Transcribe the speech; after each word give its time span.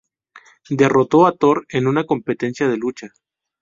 Derrotó 0.71 1.27
a 1.27 1.33
Thor 1.37 1.67
en 1.69 1.85
una 1.85 2.05
competencia 2.05 2.67
de 2.67 2.75
lucha. 2.75 3.09